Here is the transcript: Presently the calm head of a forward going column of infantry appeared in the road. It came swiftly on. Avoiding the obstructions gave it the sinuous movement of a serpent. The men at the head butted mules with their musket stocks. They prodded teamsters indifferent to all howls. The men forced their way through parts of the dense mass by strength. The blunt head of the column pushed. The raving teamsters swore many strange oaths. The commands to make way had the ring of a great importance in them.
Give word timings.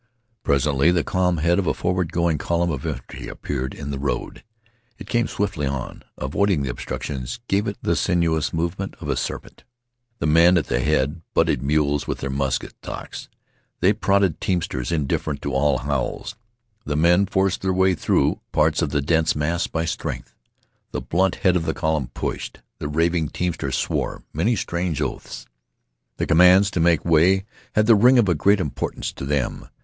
Presently 0.41 0.89
the 0.89 1.03
calm 1.03 1.37
head 1.37 1.59
of 1.59 1.67
a 1.67 1.75
forward 1.75 2.11
going 2.11 2.39
column 2.39 2.71
of 2.71 2.87
infantry 2.87 3.27
appeared 3.27 3.75
in 3.75 3.91
the 3.91 3.99
road. 3.99 4.43
It 4.97 5.05
came 5.05 5.27
swiftly 5.27 5.67
on. 5.67 6.01
Avoiding 6.17 6.63
the 6.63 6.71
obstructions 6.71 7.39
gave 7.47 7.67
it 7.67 7.77
the 7.83 7.95
sinuous 7.95 8.51
movement 8.51 8.95
of 8.99 9.09
a 9.09 9.15
serpent. 9.15 9.63
The 10.17 10.25
men 10.25 10.57
at 10.57 10.65
the 10.65 10.79
head 10.79 11.21
butted 11.35 11.61
mules 11.61 12.07
with 12.07 12.17
their 12.17 12.31
musket 12.31 12.71
stocks. 12.81 13.29
They 13.79 13.93
prodded 13.93 14.41
teamsters 14.41 14.91
indifferent 14.91 15.39
to 15.43 15.53
all 15.53 15.77
howls. 15.77 16.33
The 16.83 16.95
men 16.97 17.27
forced 17.27 17.61
their 17.61 17.71
way 17.71 17.93
through 17.93 18.39
parts 18.51 18.81
of 18.81 18.89
the 18.89 19.03
dense 19.03 19.35
mass 19.35 19.67
by 19.67 19.85
strength. 19.85 20.33
The 20.93 21.01
blunt 21.01 21.35
head 21.35 21.55
of 21.55 21.65
the 21.67 21.75
column 21.75 22.07
pushed. 22.15 22.61
The 22.79 22.87
raving 22.87 23.29
teamsters 23.29 23.77
swore 23.77 24.23
many 24.33 24.55
strange 24.55 24.99
oaths. 24.99 25.45
The 26.17 26.25
commands 26.25 26.71
to 26.71 26.79
make 26.79 27.05
way 27.05 27.45
had 27.73 27.85
the 27.85 27.93
ring 27.93 28.17
of 28.17 28.27
a 28.27 28.33
great 28.33 28.59
importance 28.59 29.13
in 29.15 29.27
them. 29.27 29.69